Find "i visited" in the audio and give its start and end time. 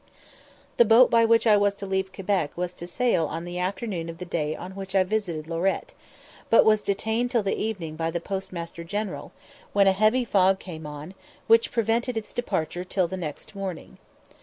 4.95-5.47